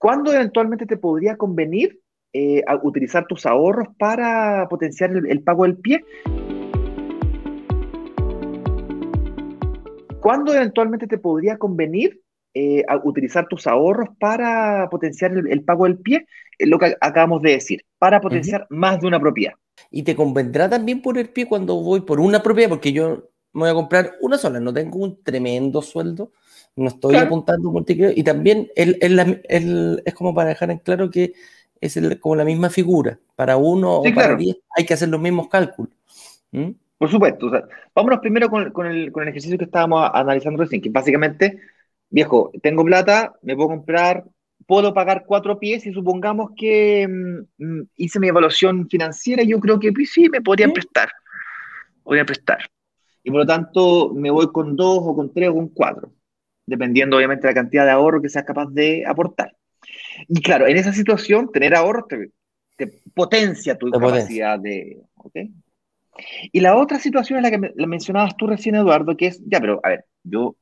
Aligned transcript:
¿Cuándo 0.00 0.32
eventualmente 0.32 0.86
te 0.86 0.96
podría 0.96 1.36
convenir 1.36 2.00
eh, 2.32 2.62
utilizar 2.82 3.26
tus 3.26 3.44
ahorros 3.44 3.88
para 3.98 4.66
potenciar 4.70 5.10
el, 5.10 5.42
pago 5.42 5.64
del 5.64 5.76
pie? 5.76 6.02
¿Cuándo 10.22 10.54
eventualmente 10.54 11.06
te 11.06 11.18
podría 11.18 11.58
convenir 11.58 12.18
eh, 12.54 12.82
utilizar 13.04 13.46
tus 13.46 13.66
ahorros 13.66 14.08
para 14.18 14.88
potenciar 14.90 15.32
el, 15.32 15.64
pago 15.64 15.84
del 15.84 15.98
pie? 15.98 16.26
lo 16.60 16.78
que 16.78 16.96
acabamos 16.98 17.42
de 17.42 17.50
decir, 17.50 17.84
para 17.98 18.22
potenciar 18.22 18.66
más 18.70 19.00
de 19.02 19.06
una 19.06 19.20
propiedad. 19.20 19.52
¿Y 19.90 20.02
te 20.02 20.16
convendrá 20.16 20.70
también 20.70 21.02
poner 21.02 21.30
pie 21.30 21.46
cuando 21.46 21.76
voy 21.76 22.00
por 22.00 22.20
una 22.20 22.42
propiedad? 22.42 22.70
Porque 22.70 22.94
yo 22.94 23.28
me 23.52 23.60
voy 23.60 23.70
a 23.70 23.74
comprar 23.74 24.16
una 24.20 24.38
sola, 24.38 24.60
no 24.60 24.72
tengo 24.72 24.98
un 24.98 25.22
tremendo 25.22 25.82
sueldo, 25.82 26.32
no 26.76 26.88
estoy 26.88 27.16
apuntando 27.16 27.70
multicrédito. 27.70 28.18
Y 28.18 28.24
también 28.24 28.70
es 28.74 30.14
como 30.14 30.34
para 30.34 30.50
dejar 30.50 30.70
en 30.70 30.78
claro 30.78 31.10
que 31.10 31.32
es 31.80 31.98
como 32.20 32.36
la 32.36 32.44
misma 32.44 32.70
figura. 32.70 33.18
Para 33.34 33.56
uno 33.56 33.96
o 33.96 34.14
para 34.14 34.36
diez 34.36 34.58
hay 34.76 34.84
que 34.84 34.94
hacer 34.94 35.08
los 35.08 35.20
mismos 35.20 35.48
cálculos. 35.48 35.92
Por 36.98 37.10
supuesto. 37.10 37.50
vámonos 37.94 38.20
primero 38.20 38.50
con, 38.50 38.86
el, 38.86 39.12
ejercicio 39.28 39.58
que 39.58 39.64
estábamos 39.64 40.10
analizando 40.12 40.62
recién, 40.62 40.82
que 40.82 40.90
básicamente, 40.90 41.60
viejo, 42.10 42.52
tengo 42.62 42.84
plata, 42.84 43.34
me 43.42 43.56
puedo 43.56 43.70
comprar, 43.70 44.24
puedo 44.66 44.92
pagar 44.92 45.24
cuatro 45.26 45.58
pies 45.58 45.86
y 45.86 45.92
supongamos 45.92 46.50
que 46.56 47.08
mm, 47.08 47.64
mm, 47.64 47.88
hice 47.96 48.20
mi 48.20 48.28
evaluación 48.28 48.88
financiera, 48.88 49.42
yo 49.42 49.58
creo 49.60 49.80
que 49.80 49.92
pues, 49.92 50.12
sí, 50.12 50.28
me 50.28 50.40
podrían 50.40 50.72
prestar. 50.72 51.08
Podrían 52.02 52.26
prestar. 52.26 52.58
Y 53.22 53.30
por 53.30 53.40
lo 53.40 53.46
tanto, 53.46 54.12
me 54.14 54.30
voy 54.30 54.50
con 54.52 54.76
dos 54.76 55.00
o 55.02 55.14
con 55.14 55.32
tres 55.32 55.50
o 55.50 55.54
con 55.54 55.68
cuatro, 55.68 56.12
dependiendo 56.66 57.16
obviamente 57.16 57.46
de 57.46 57.52
la 57.52 57.60
cantidad 57.60 57.84
de 57.84 57.90
ahorro 57.90 58.22
que 58.22 58.28
seas 58.28 58.44
capaz 58.44 58.66
de 58.70 59.04
aportar. 59.06 59.54
Y 60.28 60.40
claro, 60.40 60.66
en 60.66 60.76
esa 60.76 60.92
situación, 60.92 61.50
tener 61.52 61.74
ahorros 61.74 62.04
te, 62.08 62.30
potencia 63.14 63.76
tu 63.76 63.90
capacidad 63.90 64.58
de... 64.58 65.02
Y 66.52 66.60
la 66.60 66.76
otra 66.76 66.98
situación 66.98 67.38
es 67.38 67.42
la 67.42 67.50
que 67.50 67.72
la 67.74 67.86
mencionabas 67.86 68.36
tú 68.36 68.46
recién, 68.46 68.74
Eduardo, 68.74 69.16
que 69.16 69.28
es, 69.28 69.42
ya, 69.46 69.60
pero 69.60 69.80
a 69.82 69.90
ver, 69.90 70.04
yo 70.22 70.56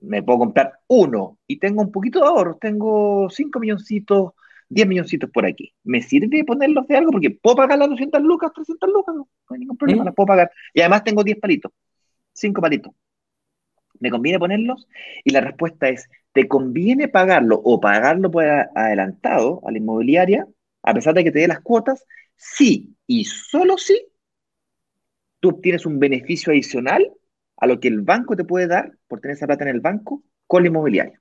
me 0.00 0.22
puedo 0.22 0.40
comprar 0.40 0.72
uno 0.88 1.38
y 1.46 1.58
tengo 1.58 1.82
un 1.82 1.92
poquito 1.92 2.20
de 2.20 2.26
ahorros, 2.26 2.58
tengo 2.58 3.28
cinco 3.30 3.60
milloncitos, 3.60 4.32
10 4.72 4.88
milloncitos 4.88 5.30
por 5.30 5.44
aquí. 5.44 5.74
¿Me 5.84 6.00
sirve 6.00 6.44
ponerlos 6.44 6.86
de 6.88 6.96
algo? 6.96 7.12
Porque 7.12 7.30
puedo 7.30 7.56
pagar 7.56 7.78
las 7.78 7.90
200 7.90 8.22
lucas, 8.22 8.52
300 8.54 8.88
lucas, 8.88 9.14
no, 9.14 9.28
hay 9.50 9.58
ningún 9.58 9.76
problema, 9.76 10.04
las 10.04 10.14
puedo 10.14 10.26
pagar. 10.26 10.50
Y 10.72 10.80
además 10.80 11.04
tengo 11.04 11.22
10 11.22 11.38
palitos, 11.38 11.72
5 12.32 12.60
palitos. 12.60 12.94
¿Me 14.00 14.10
conviene 14.10 14.38
ponerlos? 14.38 14.88
Y 15.24 15.30
la 15.30 15.42
respuesta 15.42 15.88
es, 15.90 16.08
¿te 16.32 16.48
conviene 16.48 17.08
pagarlo 17.08 17.60
o 17.62 17.80
pagarlo 17.80 18.30
por 18.30 18.44
adelantado 18.44 19.60
a 19.66 19.70
la 19.70 19.78
inmobiliaria, 19.78 20.46
a 20.82 20.94
pesar 20.94 21.14
de 21.14 21.24
que 21.24 21.30
te 21.30 21.40
dé 21.40 21.48
las 21.48 21.60
cuotas? 21.60 22.06
Sí, 22.34 22.96
y 23.06 23.26
solo 23.26 23.76
sí, 23.76 24.06
tú 25.38 25.50
obtienes 25.50 25.84
un 25.84 25.98
beneficio 25.98 26.50
adicional 26.50 27.12
a 27.58 27.66
lo 27.66 27.78
que 27.78 27.88
el 27.88 28.00
banco 28.00 28.36
te 28.36 28.44
puede 28.44 28.66
dar 28.66 28.92
por 29.06 29.20
tener 29.20 29.36
esa 29.36 29.46
plata 29.46 29.64
en 29.64 29.70
el 29.70 29.80
banco 29.80 30.24
con 30.46 30.62
la 30.62 30.68
inmobiliaria. 30.70 31.20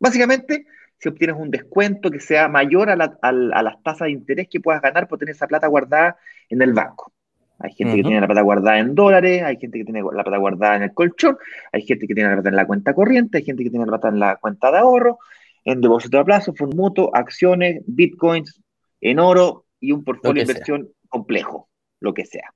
Básicamente, 0.00 0.66
si 0.98 1.08
obtienes 1.08 1.36
un 1.38 1.50
descuento 1.50 2.10
que 2.10 2.20
sea 2.20 2.48
mayor 2.48 2.90
a, 2.90 2.96
las 2.96 3.82
tasas 3.82 4.06
de 4.06 4.12
interés 4.12 4.48
que 4.48 4.60
puedas 4.60 4.80
ganar 4.80 5.08
por 5.08 5.18
tener 5.18 5.34
esa 5.34 5.46
plata 5.46 5.66
guardada 5.66 6.16
en 6.48 6.62
el 6.62 6.72
banco. 6.72 7.12
Hay 7.58 7.72
gente 7.72 7.96
que 7.96 8.02
tiene 8.02 8.20
la 8.20 8.26
plata 8.26 8.42
guardada 8.42 8.78
en 8.78 8.94
dólares, 8.94 9.42
hay 9.42 9.56
gente 9.56 9.78
que 9.78 9.84
tiene 9.84 10.02
la 10.02 10.22
plata 10.22 10.36
guardada 10.36 10.76
en 10.76 10.82
el 10.82 10.92
colchón, 10.92 11.38
hay 11.72 11.82
gente 11.82 12.06
que 12.06 12.14
tiene 12.14 12.28
la 12.28 12.36
plata 12.36 12.50
en 12.50 12.56
la 12.56 12.66
cuenta 12.66 12.94
corriente, 12.94 13.38
hay 13.38 13.44
gente 13.44 13.64
que 13.64 13.70
tiene 13.70 13.86
la 13.86 13.92
plata 13.92 14.08
en 14.08 14.18
la 14.18 14.36
cuenta 14.36 14.70
de 14.70 14.78
ahorro, 14.78 15.18
en 15.64 15.80
depósito 15.80 16.18
a 16.18 16.24
plazo, 16.24 16.54
fondo 16.54 16.76
mutuo, 16.76 17.10
acciones, 17.14 17.82
bitcoins, 17.86 18.60
en 19.00 19.18
oro 19.18 19.64
y 19.80 19.92
un 19.92 20.04
portfolio 20.04 20.44
de 20.44 20.52
inversión 20.52 20.88
complejo, 21.08 21.68
lo 22.00 22.12
que 22.12 22.26
sea. 22.26 22.52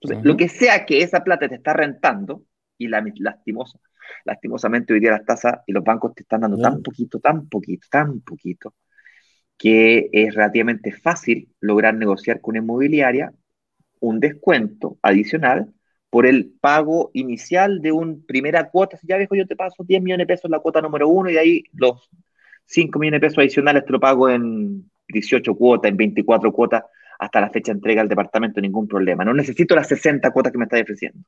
Entonces, 0.00 0.24
lo 0.24 0.36
que 0.36 0.48
sea 0.48 0.86
que 0.86 1.02
esa 1.02 1.24
plata 1.24 1.48
te 1.48 1.56
está 1.56 1.72
rentando, 1.72 2.42
y 2.78 2.88
la, 2.88 3.04
lastimosa, 3.16 3.78
lastimosamente 4.24 4.94
hoy 4.94 5.00
día 5.00 5.10
las 5.10 5.24
tasas 5.24 5.60
y 5.66 5.72
los 5.72 5.84
bancos 5.84 6.14
te 6.14 6.22
están 6.22 6.40
dando 6.40 6.58
tan 6.58 6.82
poquito, 6.82 7.20
tan 7.20 7.48
poquito, 7.48 7.86
tan 7.90 8.20
poquito, 8.20 8.74
que 9.56 10.08
es 10.12 10.34
relativamente 10.34 10.92
fácil 10.92 11.48
lograr 11.60 11.94
negociar 11.94 12.40
con 12.40 12.52
una 12.52 12.60
inmobiliaria 12.60 13.32
un 14.00 14.20
descuento 14.20 14.98
adicional 15.02 15.72
por 16.10 16.26
el 16.26 16.52
pago 16.60 17.10
inicial 17.12 17.80
de 17.82 17.92
una 17.92 18.16
primera 18.26 18.70
cuota. 18.70 18.96
Si 18.96 19.06
ya 19.06 19.16
viejo, 19.16 19.34
yo 19.34 19.46
te 19.46 19.56
paso 19.56 19.84
10 19.84 20.02
millones 20.02 20.26
de 20.26 20.34
pesos 20.34 20.46
en 20.46 20.52
la 20.52 20.60
cuota 20.60 20.80
número 20.80 21.08
uno 21.08 21.30
y 21.30 21.36
ahí 21.36 21.64
los 21.72 22.08
5 22.64 22.98
millones 22.98 23.20
de 23.20 23.26
pesos 23.26 23.38
adicionales 23.38 23.84
te 23.84 23.92
lo 23.92 24.00
pago 24.00 24.28
en 24.30 24.90
18 25.08 25.54
cuotas, 25.54 25.90
en 25.90 25.96
24 25.96 26.52
cuotas 26.52 26.84
hasta 27.18 27.40
la 27.40 27.50
fecha 27.50 27.72
de 27.72 27.78
entrega 27.78 28.00
al 28.00 28.08
departamento, 28.08 28.60
ningún 28.60 28.86
problema. 28.86 29.24
No 29.24 29.34
necesito 29.34 29.74
las 29.74 29.88
60 29.88 30.30
cuotas 30.30 30.52
que 30.52 30.58
me 30.58 30.64
estás 30.64 30.82
ofreciendo. 30.82 31.20